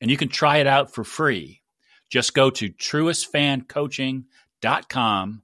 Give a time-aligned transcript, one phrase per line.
[0.00, 1.62] and you can try it out for free.
[2.08, 5.42] Just go to truestfancoaching.com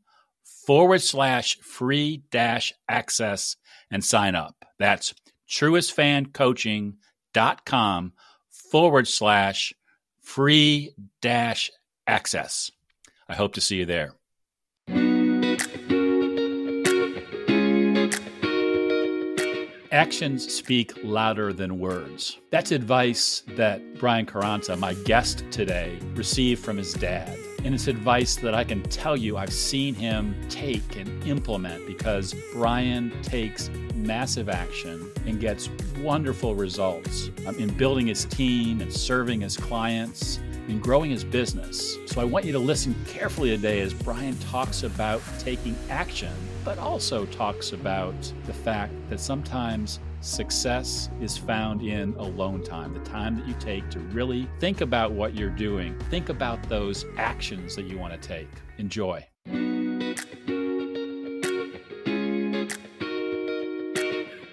[0.67, 3.57] forward slash free dash access
[3.91, 4.65] and sign up.
[4.79, 5.15] That's
[5.51, 8.13] truestfancoaching.com
[8.51, 9.75] forward slash
[10.21, 11.71] free dash
[12.07, 12.71] access.
[13.29, 14.15] I hope to see you there.
[19.95, 22.39] Actions speak louder than words.
[22.51, 27.39] That's advice that Brian Quaranta, my guest today, received from his dad.
[27.63, 32.35] And it's advice that I can tell you I've seen him take and implement because
[32.53, 39.43] Brian takes massive action and gets wonderful results um, in building his team and serving
[39.43, 41.99] his clients and growing his business.
[42.07, 46.79] So I want you to listen carefully today as Brian talks about taking action but
[46.79, 48.15] also talks about
[48.47, 53.89] the fact that sometimes success is found in alone time, the time that you take
[53.91, 58.29] to really think about what you're doing, think about those actions that you want to
[58.29, 58.49] take.
[58.79, 59.25] Enjoy.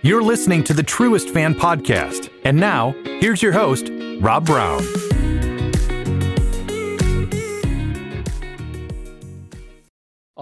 [0.03, 2.29] You're listening to the Truest Fan Podcast.
[2.43, 3.89] And now, here's your host,
[4.19, 4.83] Rob Brown.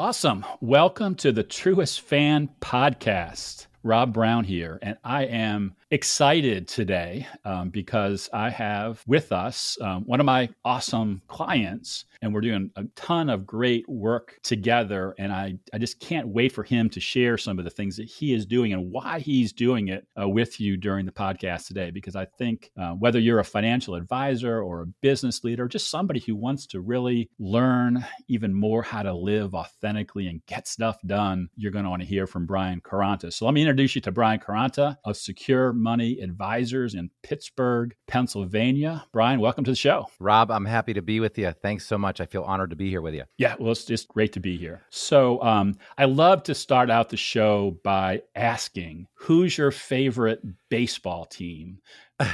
[0.10, 0.44] Awesome.
[0.60, 3.68] Welcome to the Truest Fan Podcast.
[3.84, 10.04] Rob Brown here, and I am excited today um, because I have with us um,
[10.04, 15.16] one of my awesome clients, and we're doing a ton of great work together.
[15.18, 18.08] And I, I just can't wait for him to share some of the things that
[18.08, 21.92] he is doing and why he's doing it uh, with you during the podcast today.
[21.92, 26.20] Because I think uh, whether you're a financial advisor or a business leader, just somebody
[26.20, 31.50] who wants to really learn even more how to live authentically and get stuff done,
[31.56, 33.34] you're going to want to hear from Brian Quaranta.
[33.34, 39.06] So let me introduce you to Brian Quaranta of Secure Money Advisors in Pittsburgh, Pennsylvania.
[39.12, 40.08] Brian, welcome to the show.
[40.20, 41.52] Rob, I'm happy to be with you.
[41.52, 42.22] Thanks so much.
[42.22, 43.24] I feel honored to be here with you.
[43.38, 44.82] Yeah, well, it's just great to be here.
[44.90, 51.26] So, um, I love to start out the show by asking who's your favorite baseball
[51.26, 51.80] team?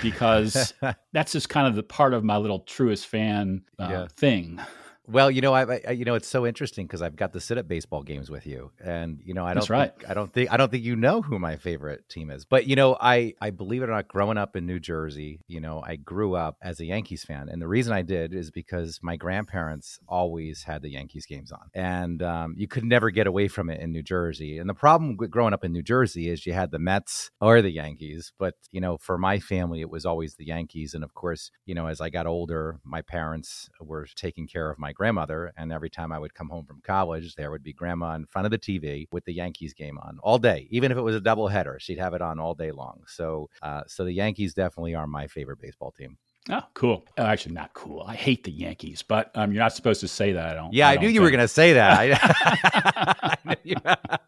[0.01, 0.73] Because
[1.13, 4.07] that's just kind of the part of my little truest fan uh, yeah.
[4.17, 4.59] thing.
[5.07, 7.57] Well, you know, I, I, you know, it's so interesting because I've got to sit
[7.57, 9.95] at baseball games with you, and you know, I don't, That's right.
[9.95, 12.65] Think, I don't think, I don't think you know who my favorite team is, but
[12.67, 15.83] you know, I, I believe it or not, growing up in New Jersey, you know,
[15.85, 19.15] I grew up as a Yankees fan, and the reason I did is because my
[19.15, 23.69] grandparents always had the Yankees games on, and um, you could never get away from
[23.69, 24.57] it in New Jersey.
[24.57, 27.61] And the problem with growing up in New Jersey is you had the Mets or
[27.61, 31.13] the Yankees, but you know, for my family, it was always the Yankees, and of
[31.13, 35.53] course, you know, as I got older, my parents were taking care of my grandmother.
[35.57, 38.45] And every time I would come home from college, there would be grandma in front
[38.45, 40.67] of the TV with the Yankees game on all day.
[40.71, 43.03] Even if it was a double header, she'd have it on all day long.
[43.07, 46.17] So, uh, so the Yankees definitely are my favorite baseball team.
[46.51, 47.03] Oh, cool.
[47.17, 48.03] Oh, actually, not cool.
[48.07, 50.51] I hate the Yankees, but um, you're not supposed to say that.
[50.51, 50.73] I don't.
[50.73, 51.23] Yeah, I, I knew you think.
[51.23, 53.39] were going to say that.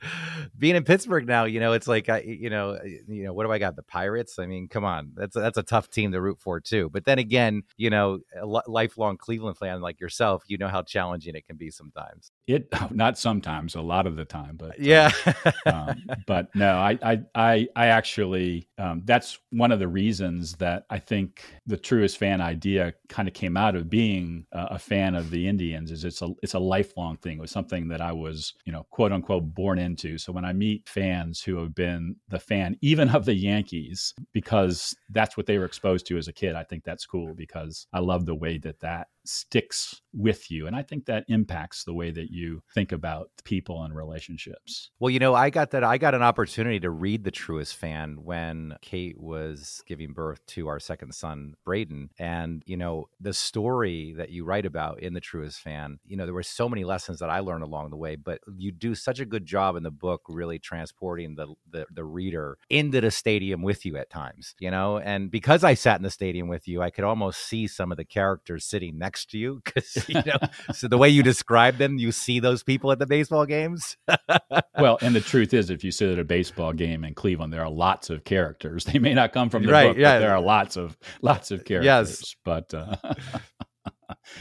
[0.58, 3.52] Being in Pittsburgh now, you know, it's like, I, you know, you know, what do
[3.52, 3.76] I got?
[3.76, 4.38] The Pirates.
[4.38, 6.88] I mean, come on, that's a, that's a tough team to root for too.
[6.90, 11.34] But then again, you know, a lifelong Cleveland fan like yourself, you know how challenging
[11.34, 12.30] it can be sometimes.
[12.54, 15.12] It not sometimes, a lot of the time, but yeah.
[15.66, 20.84] um, but no, I I I, I actually um, that's one of the reasons that
[20.90, 25.14] I think the truest fan idea kind of came out of being a, a fan
[25.14, 25.90] of the Indians.
[25.90, 27.38] Is it's a it's a lifelong thing.
[27.38, 30.18] It was something that I was you know quote unquote born into.
[30.18, 34.94] So when I meet fans who have been the fan even of the Yankees because
[35.10, 38.00] that's what they were exposed to as a kid, I think that's cool because I
[38.00, 40.66] love the way that that sticks with you.
[40.66, 44.90] And I think that impacts the way that you think about people and relationships.
[44.98, 48.18] Well, you know, I got that I got an opportunity to read The Truest Fan
[48.22, 52.10] when Kate was giving birth to our second son, Braden.
[52.18, 56.24] And, you know, the story that you write about in The Truest Fan, you know,
[56.24, 59.20] there were so many lessons that I learned along the way, but you do such
[59.20, 63.62] a good job in the book really transporting the the, the reader into the stadium
[63.62, 66.82] with you at times, you know, and because I sat in the stadium with you,
[66.82, 70.14] I could almost see some of the characters sitting next next to you because you
[70.24, 70.38] know,
[70.72, 73.96] so the way you describe them, you see those people at the baseball games.
[74.78, 77.62] well, and the truth is, if you sit at a baseball game in Cleveland, there
[77.62, 78.84] are lots of characters.
[78.90, 80.14] They may not come from the Right, book, yeah.
[80.14, 81.84] but there are lots of lots of characters.
[81.86, 82.36] yes.
[82.44, 82.96] But uh,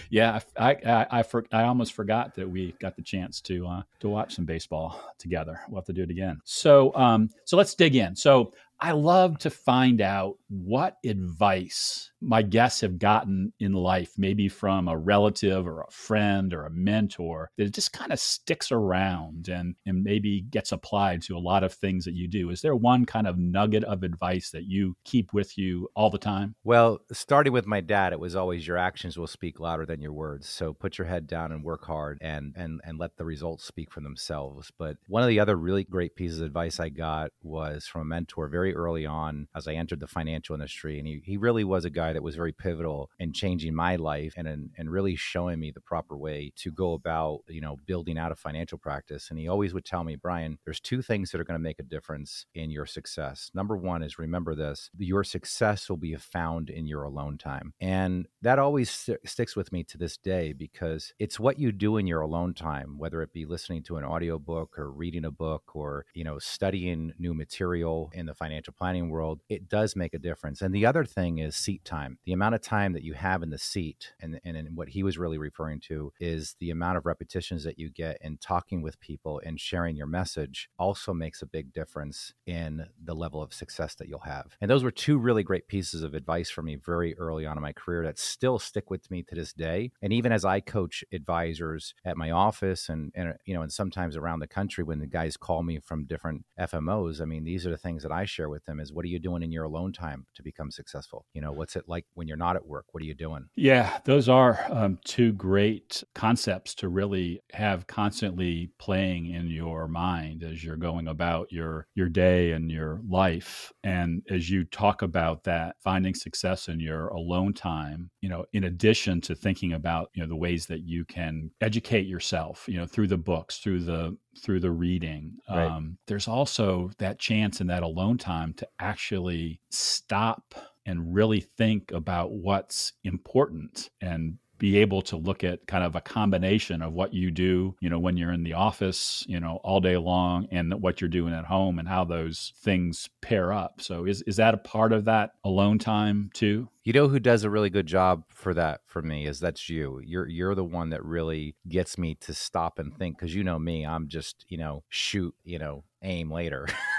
[0.10, 3.82] yeah, I I I, for, I almost forgot that we got the chance to uh,
[4.00, 5.60] to watch some baseball together.
[5.70, 6.40] We'll have to do it again.
[6.46, 8.16] So um, so let's dig in.
[8.16, 14.50] So I love to find out what advice my guests have gotten in life, maybe
[14.50, 19.48] from a relative or a friend or a mentor, that just kind of sticks around
[19.48, 22.50] and, and maybe gets applied to a lot of things that you do.
[22.50, 26.18] Is there one kind of nugget of advice that you keep with you all the
[26.18, 26.56] time?
[26.64, 30.14] Well, starting with my dad, it was always your actions will speak louder than your
[30.14, 30.48] words.
[30.50, 33.92] So put your head down and work hard and and and let the results speak
[33.92, 34.72] for themselves.
[34.78, 38.06] But one of the other really great pieces of advice I got was from a
[38.06, 40.98] mentor very early on as I entered the financial industry.
[41.00, 44.34] And he, he really was a guy that was very pivotal in changing my life
[44.38, 48.18] and, and and really showing me the proper way to go about, you know, building
[48.18, 49.30] out a financial practice.
[49.30, 51.80] And he always would tell me, Brian, there's two things that are going to make
[51.80, 53.52] a difference in your success.
[53.54, 57.74] Number one is remember this your success will be found in your alone time.
[57.80, 61.98] And that always st- sticks with me to this day because it's what you do
[61.98, 65.76] in your alone time, whether it be listening to an audiobook or reading a book
[65.76, 70.20] or, you know, studying new material in the financial planning world, it does make a
[70.20, 70.62] difference.
[70.62, 72.18] And the other thing is seat time.
[72.26, 75.04] The amount of time that you have in the seat, and, and, and what he
[75.04, 79.00] was really referring to is the amount of repetitions that you get in talking with
[79.00, 83.96] people and sharing your message also makes a big difference in the level of success
[83.96, 84.58] that you'll have.
[84.62, 87.64] And those were two really great pieces of advice for me very early on in
[87.64, 89.92] my career that still stick with me to this day.
[90.02, 94.16] And even as I coach advisors at my office and, and you know, and sometimes
[94.16, 97.72] around the country when the guys call me from different FMOs, I mean, these are
[97.72, 99.94] the things that I share with them is what are you doing in your alone
[99.94, 101.26] time to become successful?
[101.34, 102.86] You know, what's it like when you're not at work?
[102.92, 103.46] What are you doing?
[103.56, 110.44] Yeah, those are um, two great concepts to really have constantly playing in your mind
[110.44, 113.72] as you're going about your your day and your life.
[113.84, 118.66] And as you talk about that, finding success in your alone time, you know, in
[118.66, 122.86] addition to thinking about you know the ways that you can educate yourself, you know,
[122.86, 125.38] through the books, through the through the reading.
[125.50, 125.66] Right.
[125.66, 130.56] Um, there's also that chance in that alone time to actually stop
[130.86, 136.02] and really think about what's important and be able to look at kind of a
[136.02, 139.80] combination of what you do, you know, when you're in the office, you know, all
[139.80, 143.82] day long and what you're doing at home and how those things pair up.
[143.82, 146.70] So is is that a part of that alone time too?
[146.84, 150.02] You know who does a really good job for that for me is that's you.
[150.04, 153.58] You're you're the one that really gets me to stop and think because you know
[153.58, 156.68] me, I'm just you know shoot, you know aim later.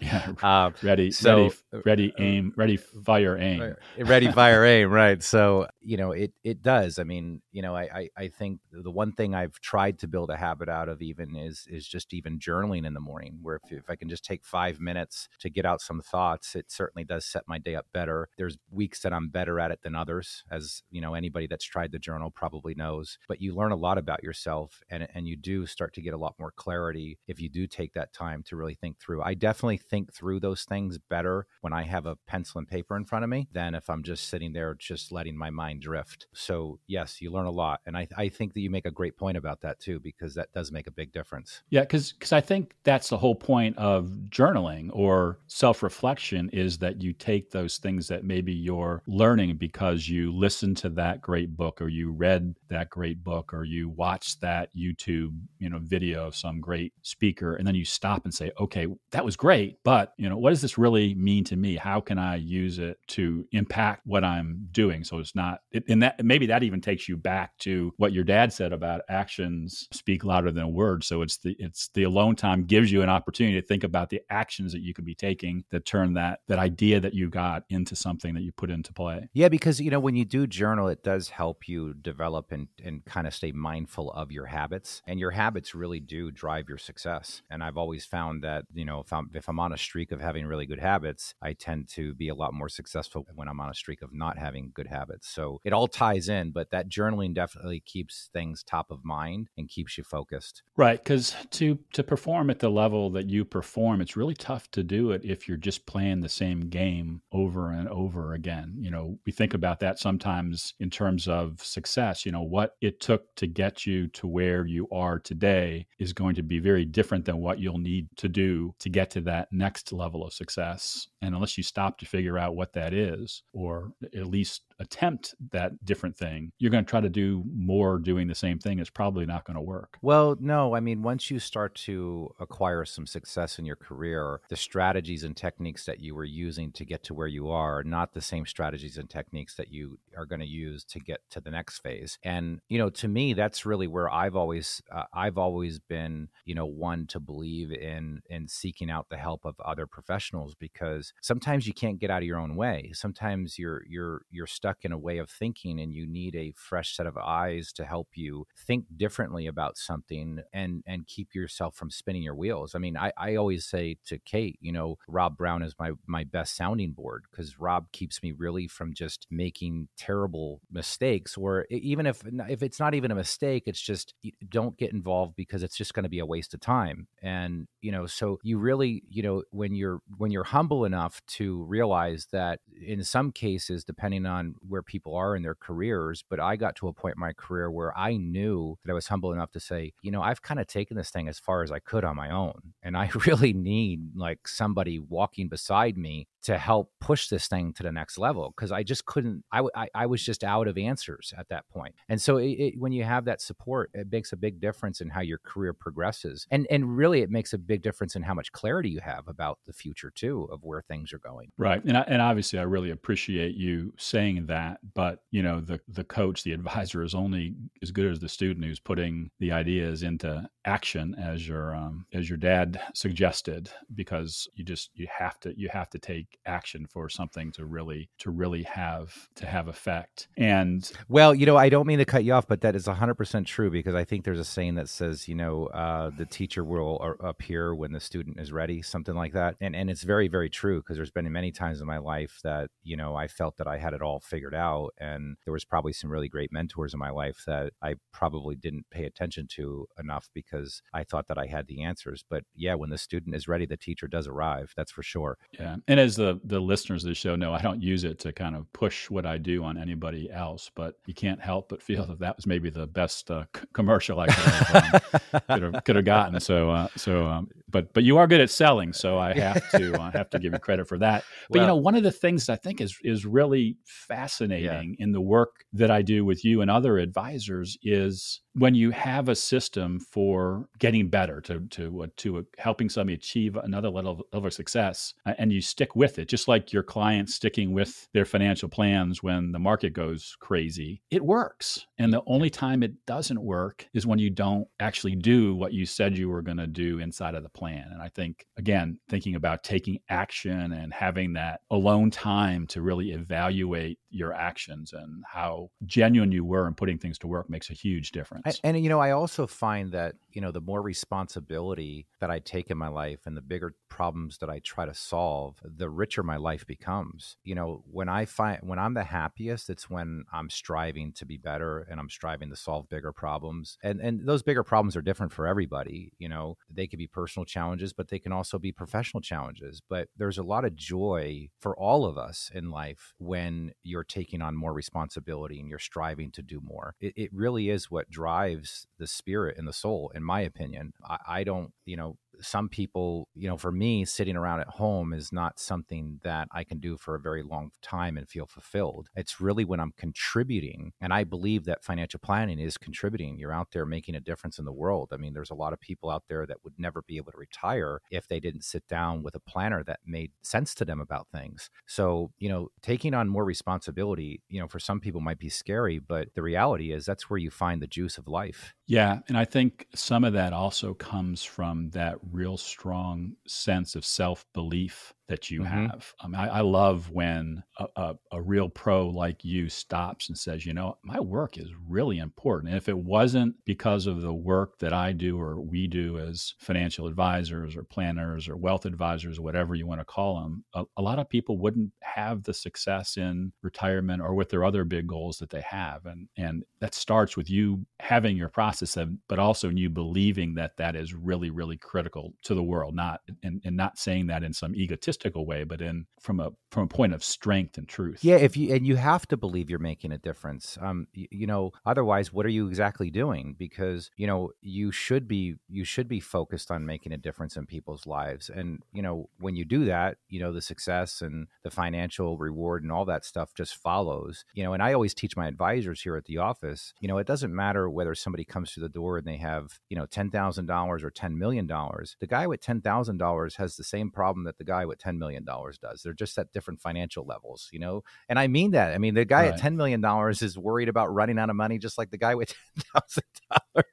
[0.00, 0.32] Yeah.
[0.42, 3.62] um, Ready, So- ready, uh, ready, uh, aim, ready, fire, aim.
[3.62, 7.74] Eh, ready fire aim right so you know it it does i mean you know
[7.76, 11.02] I, I i think the one thing i've tried to build a habit out of
[11.02, 14.24] even is is just even journaling in the morning where if, if i can just
[14.24, 17.86] take five minutes to get out some thoughts it certainly does set my day up
[17.92, 21.64] better there's weeks that i'm better at it than others as you know anybody that's
[21.64, 25.36] tried the journal probably knows but you learn a lot about yourself and and you
[25.36, 28.56] do start to get a lot more clarity if you do take that time to
[28.56, 32.58] really think through i definitely think through those things better when i have a pencil
[32.58, 35.50] and paper in front of me than if i'm just sitting there just letting my
[35.50, 36.26] mind drift.
[36.32, 39.16] So yes you learn a lot and i, I think that you make a great
[39.16, 41.62] point about that too because that does make a big difference.
[41.70, 47.02] Yeah, because I think that's the whole point of journaling or self reflection is that
[47.02, 51.80] you take those things that maybe you're learning because you listened to that great book
[51.80, 56.36] or you read that great book or you watched that YouTube you know video of
[56.36, 60.28] some great speaker and then you stop and say, okay, that was great, but you
[60.28, 61.74] know what does this really mean to me?
[61.74, 65.02] How can I use it to impact what I'm doing?
[65.02, 68.22] So it's not, it, and that maybe that even takes you back to what your
[68.22, 71.06] dad said about actions speak louder than words.
[71.06, 74.20] So it's the it's the alone time gives you an opportunity to think about the
[74.28, 77.96] actions that you could be taking that turn that that idea that you got into
[77.96, 79.26] something that you put into play.
[79.32, 83.06] Yeah, because you know when you do journal, it does help you develop and and
[83.06, 87.40] kind of stay mindful of your habits, and your habits really do drive your success.
[87.48, 90.46] And I've always found that you know I'm if I'm on a streak of having
[90.46, 93.74] really good habits, I tend to be a lot more successful when I'm on a
[93.74, 95.28] streak of not having good habits.
[95.28, 99.68] So it all ties in, but that journaling definitely keeps things top of mind and
[99.68, 100.62] keeps you focused.
[100.76, 104.82] Right, because to to perform at the level that you perform, it's really tough to
[104.82, 108.74] do it if you're just playing the same game over and over again.
[108.78, 112.24] You know, we think about that sometimes in terms of success.
[112.24, 116.34] You know, what it took to get you to where you are today is going
[116.36, 119.92] to be very different than what you'll need to do to get to that next
[119.92, 121.08] level of success.
[121.22, 125.84] And unless you stop to figure out what that is, or at least attempt that
[125.84, 128.78] different thing, you're going to try to do more doing the same thing.
[128.78, 129.98] It's probably not going to work.
[130.00, 130.74] Well, no.
[130.74, 135.36] I mean, once you start to acquire some success in your career, the strategies and
[135.36, 138.46] techniques that you were using to get to where you are, are not the same
[138.46, 142.18] strategies and techniques that you are going to use to get to the next phase.
[142.22, 146.54] And, you know, to me, that's really where I've always, uh, I've always been, you
[146.54, 151.66] know, one to believe in, in seeking out the help of other professionals because sometimes
[151.66, 152.90] you can't get out of your own way.
[152.94, 156.96] Sometimes you're, you're, you're stuck in a way of thinking and you need a fresh
[156.96, 161.90] set of eyes to help you think differently about something and and keep yourself from
[161.90, 162.74] spinning your wheels.
[162.74, 166.24] I mean, I, I always say to Kate, you know, Rob Brown is my my
[166.24, 172.06] best sounding board because Rob keeps me really from just making terrible mistakes or even
[172.06, 174.14] if if it's not even a mistake, it's just
[174.48, 177.06] don't get involved because it's just going to be a waste of time.
[177.22, 181.64] And you know, so you really, you know, when you're when you're humble enough to
[181.64, 186.56] realize that in some cases, depending on where people are in their careers, but I
[186.56, 189.50] got to a point in my career where I knew that I was humble enough
[189.52, 192.04] to say, you know, I've kind of taken this thing as far as I could
[192.04, 192.60] on my own.
[192.82, 197.82] And I really need like somebody walking beside me to help push this thing to
[197.82, 199.44] the next level because I just couldn't.
[199.52, 201.94] I, I, I was just out of answers at that point.
[202.08, 205.10] And so it, it, when you have that support, it makes a big difference in
[205.10, 208.52] how your career progresses, and and really it makes a big difference in how much
[208.52, 211.52] clarity you have about the future too of where things are going.
[211.56, 214.80] Right, and I, and obviously I really appreciate you saying that.
[214.94, 218.66] But you know the the coach, the advisor is only as good as the student
[218.66, 224.64] who's putting the ideas into action as your um, as your dad suggested because you
[224.64, 228.62] just you have to you have to take action for something to really to really
[228.64, 232.46] have to have effect and well you know i don't mean to cut you off
[232.46, 235.66] but that is 100% true because i think there's a saying that says you know
[235.68, 239.88] uh, the teacher will appear when the student is ready something like that and and
[239.90, 243.16] it's very very true because there's been many times in my life that you know
[243.16, 246.28] i felt that i had it all figured out and there was probably some really
[246.28, 251.02] great mentors in my life that i probably didn't pay attention to enough because i
[251.02, 254.06] thought that i had the answers but yeah when the student is ready the teacher
[254.06, 257.52] does arrive that's for sure yeah and as the the listeners of the show know,
[257.52, 260.70] I don't use it to kind of push what I do on anybody else.
[260.74, 264.20] But you can't help but feel that that was maybe the best uh, c- commercial
[264.20, 264.94] I could have,
[265.32, 266.38] um, could have, could have gotten.
[266.38, 270.00] So uh, so um, but but you are good at selling, so I have to
[270.00, 271.24] I have to give you credit for that.
[271.48, 275.04] But well, you know, one of the things I think is is really fascinating yeah.
[275.04, 279.28] in the work that I do with you and other advisors is when you have
[279.28, 284.52] a system for getting better to to uh, to helping somebody achieve another level of
[284.52, 288.68] success uh, and you stick with it just like your clients sticking with their financial
[288.68, 293.86] plans when the market goes crazy it works and the only time it doesn't work
[293.94, 297.34] is when you don't actually do what you said you were going to do inside
[297.34, 302.10] of the plan and i think again thinking about taking action and having that alone
[302.10, 307.26] time to really evaluate your actions and how genuine you were in putting things to
[307.26, 310.50] work makes a huge difference and, and, you know, I also find that, you know,
[310.50, 314.60] the more responsibility that I take in my life and the bigger problems that I
[314.60, 317.36] try to solve, the richer my life becomes.
[317.44, 321.36] You know, when I find when I'm the happiest, it's when I'm striving to be
[321.36, 323.78] better and I'm striving to solve bigger problems.
[323.82, 326.12] And and those bigger problems are different for everybody.
[326.18, 329.82] You know, they could be personal challenges, but they can also be professional challenges.
[329.88, 334.42] But there's a lot of joy for all of us in life when you're taking
[334.42, 336.94] on more responsibility and you're striving to do more.
[337.00, 340.92] It, it really is what drives the spirit and the soul, in my opinion.
[341.04, 345.12] I, I don't, you know, some people, you know, for me, sitting around at home
[345.12, 349.08] is not something that I can do for a very long time and feel fulfilled.
[349.16, 350.92] It's really when I'm contributing.
[351.00, 353.38] And I believe that financial planning is contributing.
[353.38, 355.10] You're out there making a difference in the world.
[355.12, 357.38] I mean, there's a lot of people out there that would never be able to
[357.38, 361.28] retire if they didn't sit down with a planner that made sense to them about
[361.32, 361.70] things.
[361.86, 365.98] So, you know, taking on more responsibility, you know, for some people might be scary,
[365.98, 368.74] but the reality is that's where you find the juice of life.
[368.86, 369.20] Yeah.
[369.28, 374.46] And I think some of that also comes from that real strong sense of self
[374.52, 375.86] belief that you mm-hmm.
[375.86, 376.12] have.
[376.20, 380.36] I, mean, I, I, love when a, a, a, real pro like you stops and
[380.36, 382.70] says, you know, my work is really important.
[382.70, 386.54] And if it wasn't because of the work that I do or we do as
[386.58, 390.84] financial advisors or planners or wealth advisors, or whatever you want to call them, a,
[390.96, 395.06] a lot of people wouldn't have the success in retirement or with their other big
[395.06, 396.06] goals that they have.
[396.06, 400.76] And, and that starts with you having your process, of, but also you believing that
[400.78, 404.52] that is really, really critical to the world, not and, and not saying that in
[404.52, 404.74] some
[405.20, 408.22] egotistical way, but in from a from a point of strength and truth.
[408.22, 410.78] Yeah, if you and you have to believe you're making a difference.
[410.80, 413.56] Um, you, you know, otherwise, what are you exactly doing?
[413.58, 417.66] Because you know you should be you should be focused on making a difference in
[417.66, 421.70] people's lives, and you know when you do that, you know the success and the
[421.70, 424.44] financial reward and all that stuff just follows.
[424.54, 426.92] You know, and I always teach my advisors here at the office.
[427.00, 429.96] You know, it doesn't matter whether somebody comes to the door and they have you
[429.96, 432.16] know ten thousand dollars or ten million dollars.
[432.20, 435.18] The guy with ten thousand dollars has the same problem that the guy with ten
[435.18, 436.02] million dollars does.
[436.02, 437.68] They're just at different financial levels.
[437.72, 438.94] You know, and I mean that.
[438.94, 439.54] I mean the guy right.
[439.54, 442.34] at ten million dollars is worried about running out of money, just like the guy
[442.34, 443.62] with ten thousand dollars.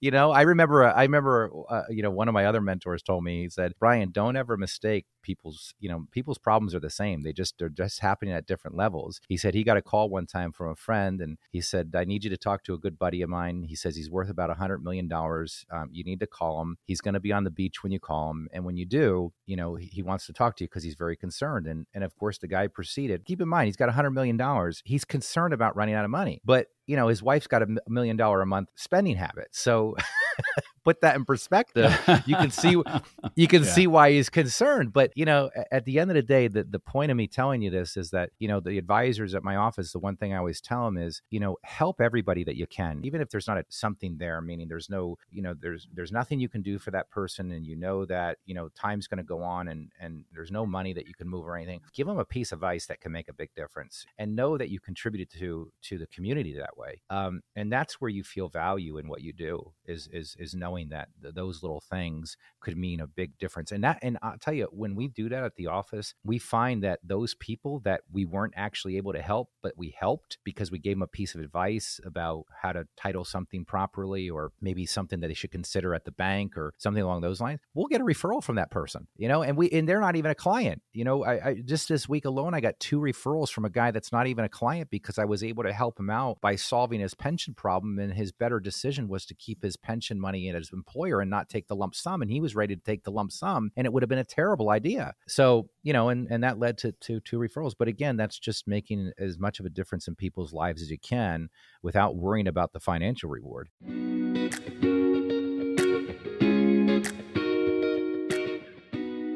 [0.00, 0.84] You know, I remember.
[0.84, 1.50] I remember.
[1.68, 3.42] Uh, you know, one of my other mentors told me.
[3.42, 7.22] He said, "Brian, don't ever mistake people's you know people's problems are the same.
[7.22, 9.20] They just they're just happening at different levels.
[9.28, 12.04] He said he got a call one time from a friend and he said i
[12.04, 13.64] need you to talk to a good buddy of mine.
[13.64, 15.64] He says he's worth about a hundred million dollars.
[15.72, 16.76] Um, you need to call him.
[16.84, 18.48] He's going to be on the beach when you call him.
[18.52, 20.94] And when you do you know he, he wants to talk to you because he's
[20.94, 21.66] very concerned.
[21.66, 24.36] And and of course the guy proceeded keep in mind he's got a hundred million
[24.36, 24.82] dollars.
[24.84, 26.40] He's concerned about running out of money.
[26.44, 29.48] But you know his wife's got a million dollar a month spending habit.
[29.52, 29.96] So
[30.84, 31.92] put that in perspective,
[32.26, 32.70] you can see
[33.34, 33.70] you can yeah.
[33.70, 34.92] see why he's concerned.
[34.92, 37.62] But you know, at the end of the day, the, the point of me telling
[37.62, 40.38] you this is that you know the advisors at my office, the one thing I
[40.38, 43.58] always tell them is you know help everybody that you can, even if there's not
[43.58, 44.40] a, something there.
[44.40, 47.66] Meaning there's no you know there's there's nothing you can do for that person, and
[47.66, 50.92] you know that you know time's going to go on, and and there's no money
[50.92, 51.80] that you can move or anything.
[51.92, 54.68] Give them a piece of ice that can make a big difference, and know that
[54.68, 57.00] you contributed to to the community that way.
[57.10, 60.73] Um, and that's where you feel value in what you do is is is knowing
[60.74, 63.72] knowing that th- those little things could mean a big difference.
[63.72, 66.82] And that, and I'll tell you, when we do that at the office, we find
[66.82, 70.78] that those people that we weren't actually able to help, but we helped because we
[70.78, 75.20] gave them a piece of advice about how to title something properly, or maybe something
[75.20, 77.60] that they should consider at the bank, or something along those lines.
[77.74, 80.30] We'll get a referral from that person, you know, and we and they're not even
[80.30, 80.82] a client.
[80.92, 83.90] You know, I, I just this week alone, I got two referrals from a guy
[83.90, 87.00] that's not even a client because I was able to help him out by solving
[87.00, 90.72] his pension problem, and his better decision was to keep his pension money in his
[90.72, 92.22] employer and not take the lump sum.
[92.22, 94.24] And he was ready to take the lump sum, and it would have been a
[94.24, 95.14] terrible idea.
[95.26, 97.74] So, you know, and, and that led to, to two referrals.
[97.78, 100.98] But again, that's just making as much of a difference in people's lives as you
[100.98, 101.48] can
[101.82, 103.68] without worrying about the financial reward.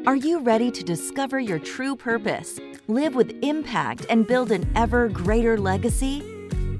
[0.07, 5.11] Are you ready to discover your true purpose, live with impact, and build an ever
[5.11, 6.21] greater legacy?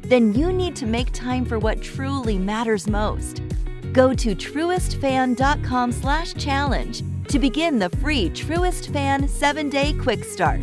[0.01, 3.43] Then you need to make time for what truly matters most
[3.99, 10.61] Go to truestfan.com slash challenge to begin the free Truest Fan 7-Day Quick Start.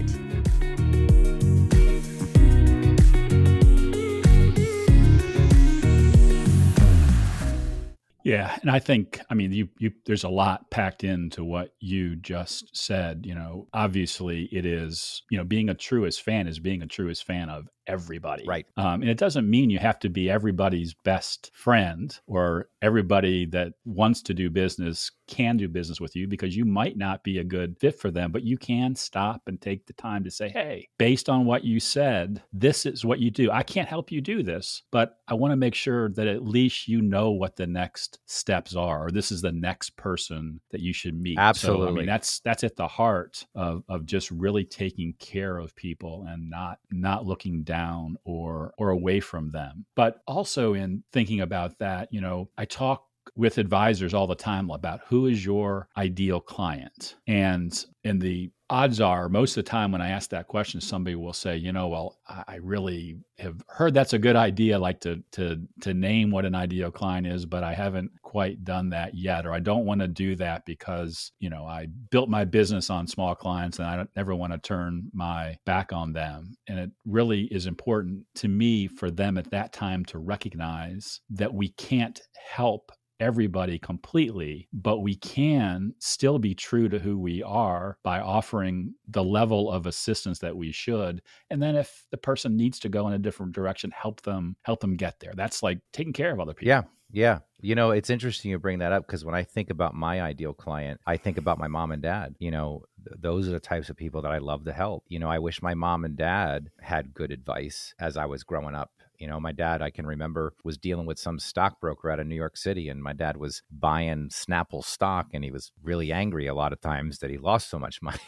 [8.23, 12.15] Yeah, and I think I mean you you there's a lot packed into what you
[12.15, 13.67] just said, you know.
[13.73, 17.67] Obviously it is, you know, being a truest fan is being a truest fan of
[17.87, 18.45] everybody.
[18.47, 18.65] Right.
[18.77, 23.73] Um, and it doesn't mean you have to be everybody's best friend or everybody that
[23.85, 27.43] wants to do business can do business with you because you might not be a
[27.43, 30.87] good fit for them, but you can stop and take the time to say, hey,
[30.97, 33.49] based on what you said, this is what you do.
[33.51, 36.87] I can't help you do this, but I want to make sure that at least
[36.87, 40.93] you know what the next steps are, or this is the next person that you
[40.93, 41.39] should meet.
[41.39, 41.85] Absolutely.
[41.85, 45.75] So, I mean, that's that's at the heart of, of just really taking care of
[45.75, 49.85] people and not not looking down down or or away from them.
[49.95, 54.69] But also in thinking about that, you know, I talk with advisors all the time
[54.69, 57.15] about who is your ideal client.
[57.27, 61.15] And in the odds are most of the time when I ask that question, somebody
[61.15, 65.23] will say, you know, well, I really have heard that's a good idea, like to
[65.33, 69.45] to to name what an ideal client is, but I haven't quite done that yet,
[69.45, 73.07] or I don't want to do that because you know I built my business on
[73.07, 76.57] small clients and I don't never want to turn my back on them.
[76.67, 81.53] And it really is important to me for them at that time to recognize that
[81.53, 87.97] we can't help everybody completely, but we can still be true to who we are
[88.03, 91.21] by offering the level of assistance that we should.
[91.49, 94.79] And then if the person needs to go in a different direction, help them help
[94.79, 95.33] them get there.
[95.35, 96.67] That's like taking care of other people.
[96.67, 96.83] Yeah.
[97.11, 97.39] Yeah.
[97.61, 100.53] You know, it's interesting you bring that up because when I think about my ideal
[100.53, 102.35] client, I think about my mom and dad.
[102.39, 105.05] You know, th- those are the types of people that I love to help.
[105.07, 108.75] You know, I wish my mom and dad had good advice as I was growing
[108.75, 112.27] up you know, my dad, I can remember, was dealing with some stockbroker out of
[112.27, 116.47] New York City, and my dad was buying Snapple stock, and he was really angry
[116.47, 118.19] a lot of times that he lost so much money.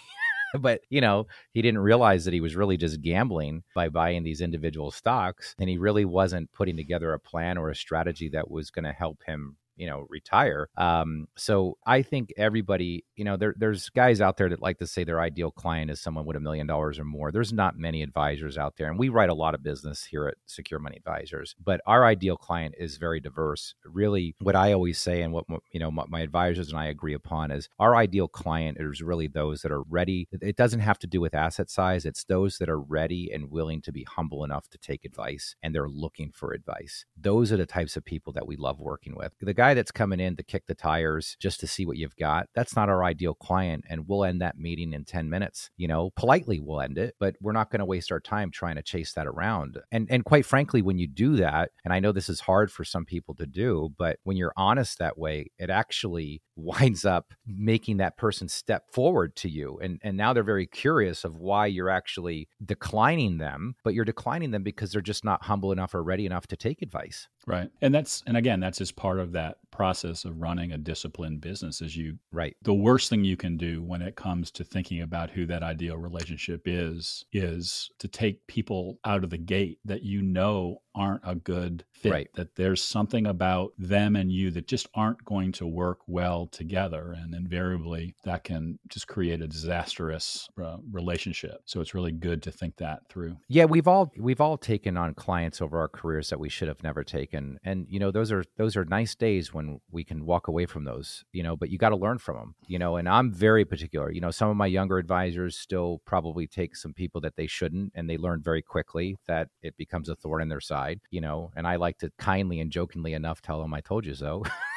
[0.60, 4.39] but you know he didn't realize that he was really just gambling by buying these
[4.39, 8.71] individual stocks and he really wasn't putting together a plan or a strategy that was
[8.71, 10.70] going to help him you know, retire.
[10.78, 14.88] Um, so I think everybody, you know, there, there's guys out there that like to
[14.88, 17.32] say their ideal client is someone with a million dollars or more.
[17.32, 20.36] There's not many advisors out there, and we write a lot of business here at
[20.46, 23.76] Secure Money Advisors, but our ideal client is very diverse.
[23.86, 27.52] Really, what I always say, and what you know, my advisors and I agree upon
[27.52, 30.28] is our ideal client is really those that are ready.
[30.32, 32.06] It doesn't have to do with asset size.
[32.06, 35.74] It's those that are ready and willing to be humble enough to take advice, and
[35.74, 37.06] they're looking for advice.
[37.16, 39.34] Those are the types of people that we love working with.
[39.40, 42.47] The guy that's coming in to kick the tires just to see what you've got,
[42.56, 45.69] that's not our ideal client, and we'll end that meeting in ten minutes.
[45.77, 48.75] You know, politely we'll end it, but we're not going to waste our time trying
[48.75, 49.80] to chase that around.
[49.91, 52.84] And and quite frankly, when you do that, and I know this is hard for
[52.84, 57.98] some people to do, but when you're honest that way, it actually winds up making
[57.98, 59.80] that person step forward to you.
[59.82, 64.52] And and now they're very curious of why you're actually declining them, but you're declining
[64.52, 67.28] them because they're just not humble enough or ready enough to take advice.
[67.46, 67.70] Right.
[67.82, 71.82] And that's and again, that's just part of that process of running a disciplined business
[71.82, 72.58] is you right.
[72.63, 75.98] The worst thing you can do when it comes to thinking about who that ideal
[75.98, 81.36] relationship is is to take people out of the gate that you know aren't a
[81.36, 82.30] good fit right.
[82.34, 87.16] that there's something about them and you that just aren't going to work well together
[87.16, 92.52] and invariably that can just create a disastrous uh, relationship so it's really good to
[92.52, 96.40] think that through yeah we've all we've all taken on clients over our careers that
[96.40, 99.66] we should have never taken and you know those are those are nice days when
[99.91, 102.56] we can walk away from those you know but you got to learn from them
[102.67, 106.47] you know and i'm very particular you know some of my younger advisors still probably
[106.47, 110.15] take some people that they shouldn't and they learn very quickly that it becomes a
[110.15, 113.41] thorn in their side side, you know, and I like to kindly and jokingly enough
[113.41, 114.43] tell them I told you so.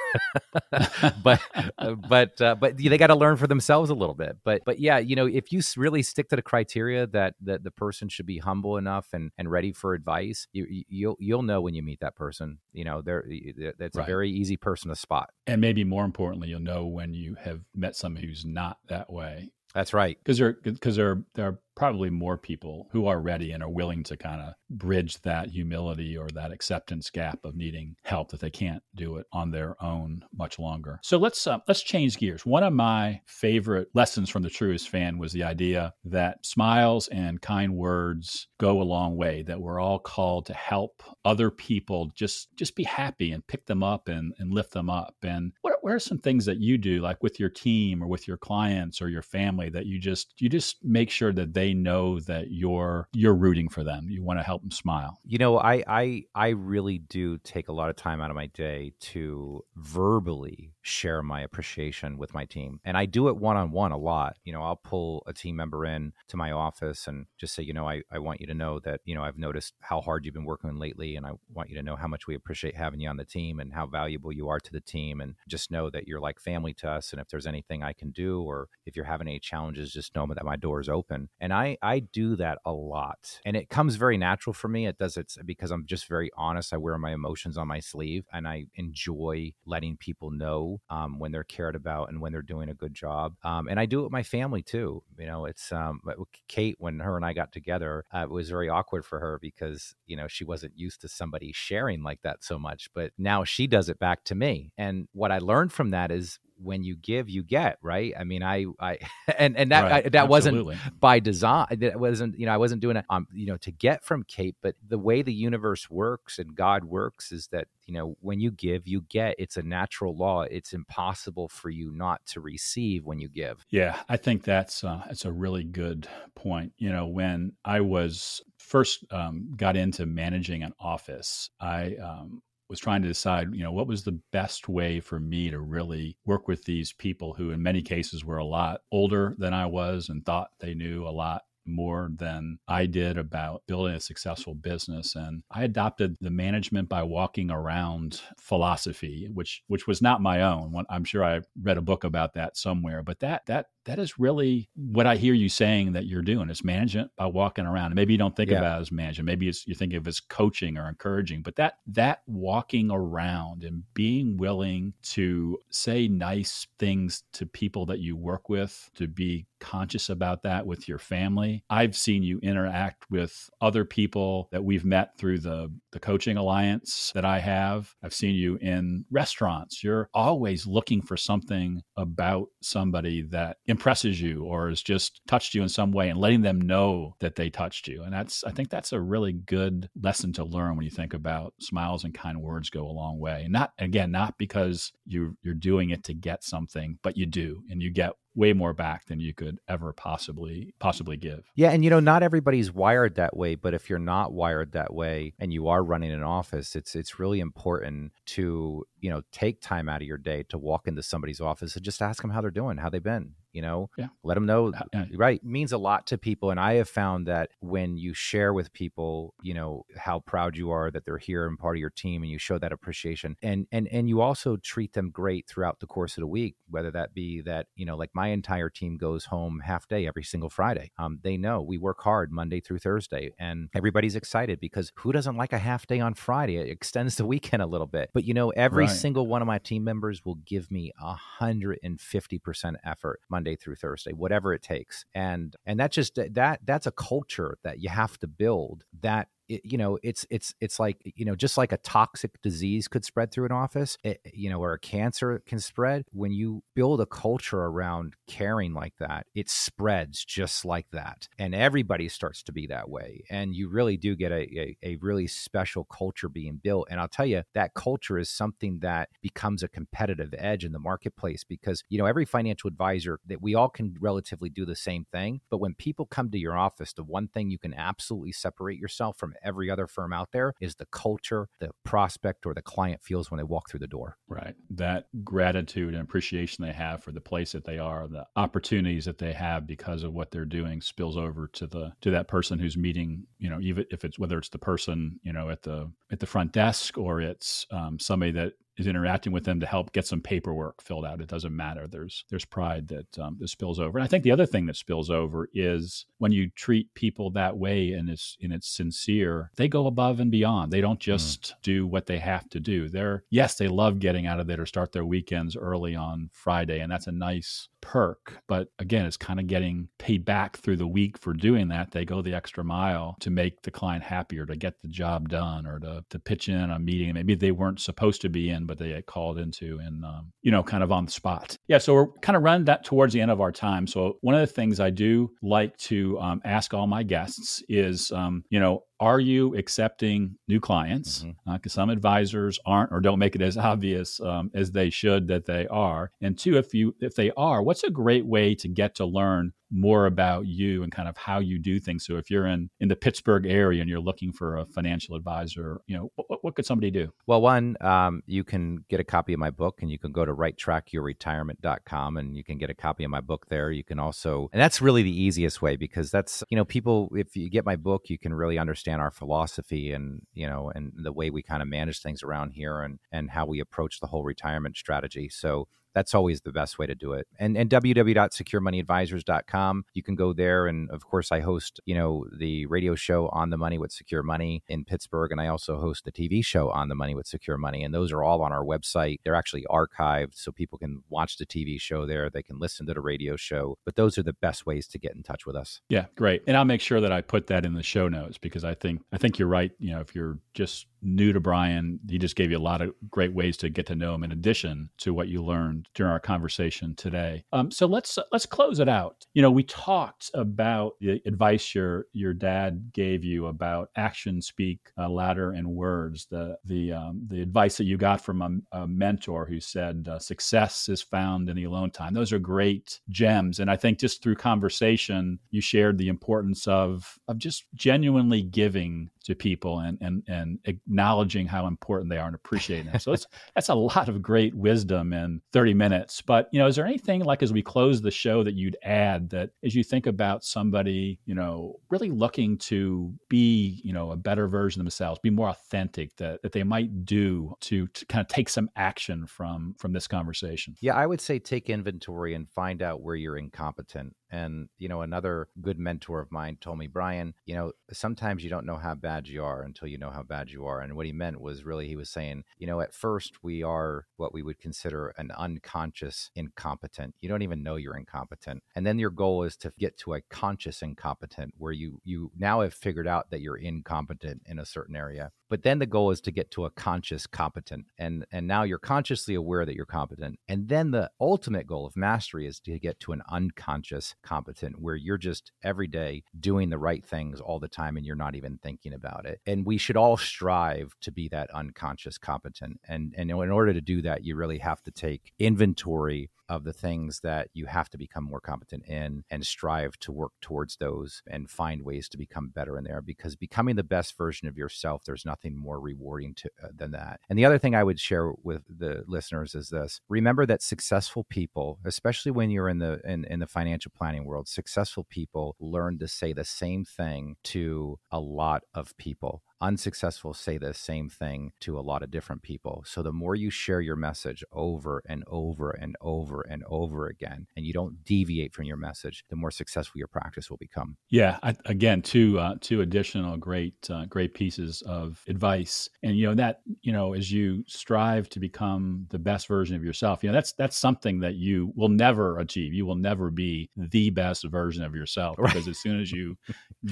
[1.22, 1.40] but
[1.78, 4.36] uh, but uh, but they got to learn for themselves a little bit.
[4.44, 7.70] But but yeah, you know, if you really stick to the criteria that that the
[7.70, 11.74] person should be humble enough and and ready for advice, you you'll you'll know when
[11.74, 12.58] you meet that person.
[12.72, 14.02] You know, they're it's right.
[14.02, 15.30] a very easy person to spot.
[15.46, 19.50] And maybe more importantly, you'll know when you have met someone who's not that way.
[19.74, 20.18] That's right.
[20.18, 24.02] Because there because there there are probably more people who are ready and are willing
[24.02, 28.50] to kind of bridge that humility or that acceptance gap of needing help that they
[28.50, 31.00] can't do it on their own much longer.
[31.02, 32.44] So let's uh, let's change gears.
[32.44, 37.40] One of my favorite lessons from the Truest Fan was the idea that smiles and
[37.40, 39.42] kind words go a long way.
[39.42, 43.82] That we're all called to help other people just just be happy and pick them
[43.82, 45.14] up and, and lift them up.
[45.22, 48.28] And what, what are some things that you do, like with your team or with
[48.28, 52.20] your clients or your family, that you just you just make sure that they know
[52.20, 54.06] that you're you're rooting for them.
[54.08, 55.18] You want to help them smile.
[55.24, 58.46] You know, I I I really do take a lot of time out of my
[58.46, 62.80] day to verbally share my appreciation with my team.
[62.84, 64.36] And I do it one on one a lot.
[64.44, 67.72] You know, I'll pull a team member in to my office and just say, you
[67.72, 70.34] know, I, I want you to know that, you know, I've noticed how hard you've
[70.34, 71.16] been working lately.
[71.16, 73.60] And I want you to know how much we appreciate having you on the team
[73.60, 75.20] and how valuable you are to the team.
[75.20, 77.12] And just know that you're like family to us.
[77.12, 80.26] And if there's anything I can do or if you're having any challenges, just know
[80.26, 81.28] that my door is open.
[81.40, 83.40] And I, I do that a lot.
[83.44, 84.86] And it comes very natural for me.
[84.86, 86.72] It does it because I'm just very honest.
[86.72, 91.32] I wear my emotions on my sleeve and I enjoy letting people know um, when
[91.32, 93.34] they're cared about and when they're doing a good job.
[93.42, 95.02] Um, and I do it with my family too.
[95.18, 96.00] You know, it's um,
[96.48, 98.04] Kate when her and I got together.
[98.14, 101.52] Uh, it was very awkward for her because you know she wasn't used to somebody
[101.52, 102.90] sharing like that so much.
[102.94, 104.72] But now she does it back to me.
[104.76, 108.12] And what I learned from that is when you give you get right?
[108.18, 108.98] I mean i i
[109.38, 110.06] and and that right.
[110.06, 110.76] I, that Absolutely.
[110.76, 113.70] wasn't by design that wasn't you know i wasn't doing it um you know to
[113.70, 117.94] get from kate but the way the universe works and god works is that you
[117.94, 119.34] know when you give you get.
[119.38, 120.42] It's a natural law.
[120.42, 123.64] It's impossible for you not to receive when you give.
[123.70, 126.72] Yeah i think that's uh, that's a really good point.
[126.78, 132.80] You know when i was first um, got into managing an office i um, was
[132.80, 136.48] trying to decide, you know, what was the best way for me to really work
[136.48, 140.24] with these people who, in many cases, were a lot older than I was and
[140.24, 145.14] thought they knew a lot more than I did about building a successful business.
[145.14, 150.84] And I adopted the management by walking around philosophy, which which was not my own.
[150.88, 154.68] I'm sure I read a book about that somewhere, but that that that is really
[154.76, 157.86] what I hear you saying that you're doing is management by walking around.
[157.86, 158.58] And maybe you don't think yeah.
[158.58, 159.26] about it as management.
[159.26, 163.64] Maybe it's, you think of it as coaching or encouraging, but that that walking around
[163.64, 169.46] and being willing to say nice things to people that you work with, to be
[169.60, 171.64] conscious about that with your family.
[171.70, 177.12] I've seen you interact with other people that we've met through the, the coaching alliance
[177.14, 177.94] that I have.
[178.02, 179.84] I've seen you in restaurants.
[179.84, 185.62] You're always looking for something about somebody that impresses you or has just touched you
[185.62, 188.02] in some way and letting them know that they touched you.
[188.02, 191.54] And that's, I think that's a really good lesson to learn when you think about
[191.60, 193.42] smiles and kind words go a long way.
[193.44, 197.62] And not, again, not because you, you're doing it to get something, but you do,
[197.70, 201.50] and you get way more back than you could ever possibly possibly give.
[201.54, 204.94] Yeah, and you know not everybody's wired that way, but if you're not wired that
[204.94, 209.60] way and you are running an office, it's it's really important to, you know, take
[209.60, 212.40] time out of your day to walk into somebody's office and just ask them how
[212.40, 213.90] they're doing, how they've been, you know?
[213.96, 214.08] Yeah.
[214.22, 214.72] let them know
[215.14, 218.72] right means a lot to people and i have found that when you share with
[218.72, 222.22] people you know how proud you are that they're here and part of your team
[222.22, 225.86] and you show that appreciation and and and you also treat them great throughout the
[225.86, 229.26] course of the week whether that be that you know like my entire team goes
[229.26, 230.90] home half day every single friday.
[230.98, 235.36] Um, they know we work hard monday through thursday and everybody's excited because who doesn't
[235.36, 236.56] like a half day on friday?
[236.56, 238.10] It extends the weekend a little bit.
[238.12, 238.92] But you know every right.
[238.92, 243.20] single one of my team members will give me a hundred and fifty percent effort
[243.28, 245.04] my Monday through Thursday, whatever it takes.
[245.14, 249.62] And and that just that that's a culture that you have to build that it,
[249.64, 253.32] you know it's it's it's like you know just like a toxic disease could spread
[253.32, 257.06] through an office it, you know or a cancer can spread when you build a
[257.06, 262.66] culture around caring like that it spreads just like that and everybody starts to be
[262.68, 266.86] that way and you really do get a, a, a really special culture being built
[266.88, 270.78] and i'll tell you that culture is something that becomes a competitive edge in the
[270.78, 275.04] marketplace because you know every financial advisor that we all can relatively do the same
[275.10, 278.78] thing but when people come to your office the one thing you can absolutely separate
[278.78, 283.02] yourself from every other firm out there is the culture the prospect or the client
[283.02, 284.16] feels when they walk through the door.
[284.28, 284.54] Right.
[284.70, 289.18] That gratitude and appreciation they have for the place that they are, the opportunities that
[289.18, 292.76] they have because of what they're doing spills over to the to that person who's
[292.76, 296.20] meeting, you know, even if it's whether it's the person, you know, at the at
[296.20, 300.06] the front desk or it's um, somebody that is interacting with them to help get
[300.06, 301.20] some paperwork filled out.
[301.20, 301.86] It doesn't matter.
[301.86, 303.98] There's there's pride that um, that spills over.
[303.98, 307.56] And I think the other thing that spills over is when you treat people that
[307.56, 310.72] way and it's and it's sincere, they go above and beyond.
[310.72, 311.02] They don't mm.
[311.02, 311.62] just mm.
[311.62, 312.88] do what they have to do.
[312.88, 316.80] They're yes, they love getting out of there to start their weekends early on Friday,
[316.80, 318.42] and that's a nice perk.
[318.46, 321.90] But again, it's kind of getting paid back through the week for doing that.
[321.90, 325.66] They go the extra mile to make the client happier, to get the job done,
[325.66, 328.78] or to, to pitch in a meeting maybe they weren't supposed to be in, but
[328.78, 331.56] they get called into and, um, you know, kind of on the spot.
[331.68, 331.78] Yeah.
[331.78, 333.86] So we're kind of running that towards the end of our time.
[333.86, 338.10] So one of the things I do like to um, ask all my guests is,
[338.12, 341.20] um, you know, are you accepting new clients?
[341.20, 341.50] Because mm-hmm.
[341.50, 345.46] uh, some advisors aren't or don't make it as obvious um, as they should that
[345.46, 346.12] they are.
[346.20, 349.52] And two, if you if they are, what's a great way to get to learn
[349.70, 352.04] more about you and kind of how you do things.
[352.04, 355.80] So if you're in in the Pittsburgh area and you're looking for a financial advisor,
[355.86, 357.12] you know what, what could somebody do?
[357.26, 360.24] Well, one, um, you can get a copy of my book, and you can go
[360.24, 363.70] to righttrackyourretirement.com, and you can get a copy of my book there.
[363.70, 367.10] You can also, and that's really the easiest way because that's you know people.
[367.14, 370.92] If you get my book, you can really understand our philosophy and you know and
[370.96, 374.06] the way we kind of manage things around here and and how we approach the
[374.08, 375.28] whole retirement strategy.
[375.28, 377.26] So that's always the best way to do it.
[377.38, 379.84] And and www.securemoneyadvisors.com.
[379.94, 383.48] You can go there and of course I host, you know, the radio show on
[383.50, 386.88] the money with Secure Money in Pittsburgh and I also host the TV show on
[386.88, 389.18] the money with Secure Money and those are all on our website.
[389.24, 392.94] They're actually archived so people can watch the TV show there, they can listen to
[392.94, 395.80] the radio show, but those are the best ways to get in touch with us.
[395.88, 396.42] Yeah, great.
[396.46, 399.02] And I'll make sure that I put that in the show notes because I think
[399.12, 402.50] I think you're right, you know, if you're just new to Brian, he just gave
[402.50, 405.28] you a lot of great ways to get to know him in addition to what
[405.28, 407.44] you learned during our conversation today.
[407.52, 409.26] Um, so let's let's close it out.
[409.34, 414.80] You know, we talked about the advice your your dad gave you about action speak
[414.98, 416.26] uh, louder and words.
[416.26, 420.18] The the um, the advice that you got from a, a mentor who said uh,
[420.18, 422.14] success is found in the alone time.
[422.14, 427.18] Those are great gems, and I think just through conversation, you shared the importance of
[427.28, 432.34] of just genuinely giving to people and and and acknowledging how important they are and
[432.34, 432.98] appreciating them.
[432.98, 436.20] So it's that's a lot of great wisdom in 30 minutes.
[436.20, 439.30] But you know, is there anything like as we close the show that you'd add
[439.30, 444.16] that as you think about somebody, you know, really looking to be, you know, a
[444.16, 448.20] better version of themselves, be more authentic that that they might do to, to kind
[448.20, 450.74] of take some action from from this conversation?
[450.80, 455.02] Yeah, I would say take inventory and find out where you're incompetent And, you know,
[455.02, 458.94] another good mentor of mine told me, Brian, you know, sometimes you don't know how
[458.94, 460.80] bad you are until you know how bad you are.
[460.80, 464.06] And what he meant was really, he was saying, you know, at first we are
[464.16, 467.14] what we would consider an unconscious incompetent.
[467.20, 468.62] You don't even know you're incompetent.
[468.74, 472.60] And then your goal is to get to a conscious incompetent where you, you now
[472.60, 475.32] have figured out that you're incompetent in a certain area.
[475.50, 477.86] But then the goal is to get to a conscious competent.
[477.98, 480.38] And, and now you're consciously aware that you're competent.
[480.48, 484.94] And then the ultimate goal of mastery is to get to an unconscious competent where
[484.94, 488.58] you're just every day doing the right things all the time and you're not even
[488.62, 489.40] thinking about it.
[489.44, 492.80] And we should all strive to be that unconscious competent.
[492.88, 496.72] And, and in order to do that, you really have to take inventory of the
[496.72, 501.22] things that you have to become more competent in and strive to work towards those
[501.28, 505.04] and find ways to become better in there because becoming the best version of yourself
[505.04, 507.20] there's nothing more rewarding to, uh, than that.
[507.30, 510.00] And the other thing i would share with the listeners is this.
[510.08, 514.48] Remember that successful people especially when you're in the in, in the financial planning world
[514.48, 520.58] successful people learn to say the same thing to a lot of people unsuccessful say
[520.58, 522.82] the same thing to a lot of different people.
[522.86, 527.46] So the more you share your message over and over and over and over again,
[527.56, 530.96] and you don't deviate from your message, the more successful your practice will become.
[531.10, 536.26] Yeah, I, again, two uh, two additional great uh, great pieces of advice, and you
[536.26, 540.28] know that you know as you strive to become the best version of yourself, you
[540.28, 542.72] know that's that's something that you will never achieve.
[542.72, 546.36] You will never be the best version of yourself because as soon as you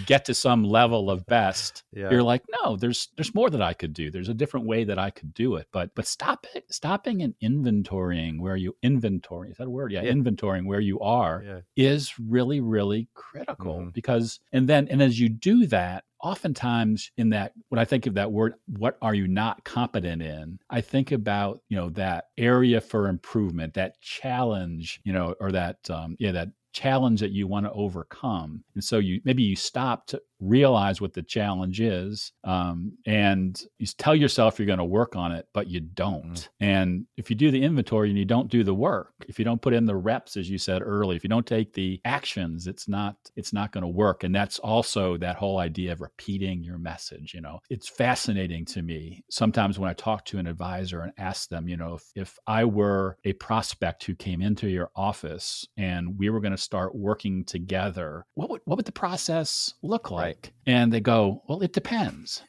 [0.07, 2.11] get to some level of best, yeah.
[2.11, 4.11] you're like, no no, there's there's more that I could do.
[4.11, 5.69] There's a different way that I could do it.
[5.73, 9.93] But but stop it, stopping and inventorying where you inventory is that a word?
[9.93, 10.13] Yeah, yeah.
[10.13, 11.61] inventorying where you are yeah.
[11.77, 13.91] is really really critical mm-hmm.
[13.91, 18.15] because and then and as you do that, oftentimes in that when i think of
[18.15, 22.81] that word what are you not competent in i think about you know that area
[22.81, 27.65] for improvement that challenge you know or that um, yeah that challenge that you want
[27.65, 32.93] to overcome and so you maybe you stop to realize what the challenge is um,
[33.07, 36.65] and you tell yourself you're going to work on it but you don't mm-hmm.
[36.65, 39.63] and if you do the inventory and you don't do the work if you don't
[39.63, 42.87] put in the reps as you said early if you don't take the actions it's
[42.87, 46.79] not it's not going to work and that's also that whole idea of repeating your
[46.79, 51.13] message you know it's fascinating to me sometimes when i talk to an advisor and
[51.19, 55.67] ask them you know if, if i were a prospect who came into your office
[55.77, 60.13] and we were going to start working together what would what would the process look
[60.13, 60.28] like right.
[60.67, 62.43] And they go, well, it depends.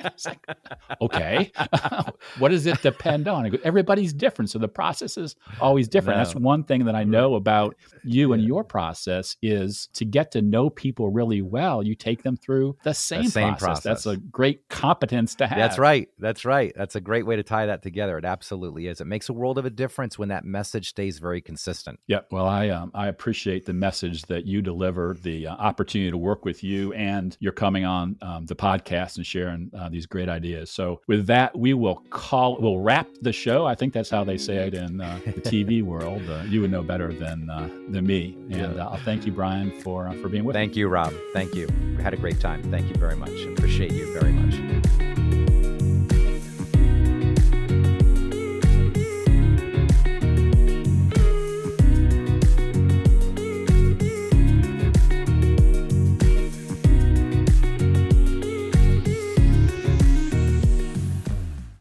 [0.00, 0.44] It's like,
[1.00, 1.52] okay,
[2.38, 3.58] what does it depend on?
[3.64, 6.18] Everybody's different, so the process is always different.
[6.18, 6.24] No.
[6.24, 10.42] That's one thing that I know about you and your process is to get to
[10.42, 11.82] know people really well.
[11.82, 13.82] You take them through the same, the same process.
[13.82, 14.04] process.
[14.04, 15.58] That's a great competence to have.
[15.58, 16.08] That's right.
[16.18, 16.72] That's right.
[16.76, 18.18] That's a great way to tie that together.
[18.18, 19.00] It absolutely is.
[19.00, 22.00] It makes a world of a difference when that message stays very consistent.
[22.06, 22.20] Yeah.
[22.30, 26.44] Well, I um, I appreciate the message that you deliver, the uh, opportunity to work
[26.44, 30.70] with you, and you're coming on um, the podcast and sharing uh, these great ideas.
[30.70, 33.66] So with that, we will call we'll wrap the show.
[33.66, 36.22] I think that's how they say it in uh, the TV world.
[36.28, 38.36] Uh, you would know better than uh, than me.
[38.50, 38.84] And yeah.
[38.84, 40.54] Uh, I'll thank you, Brian, for uh, for being with.
[40.54, 40.80] Thank me.
[40.80, 41.12] you, Rob.
[41.32, 41.68] Thank you.
[41.96, 42.62] We had a great time.
[42.70, 43.42] Thank you very much.
[43.56, 44.97] Appreciate you very much.